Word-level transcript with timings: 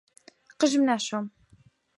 قژم 0.59 0.81
ناشۆم. 0.89 1.25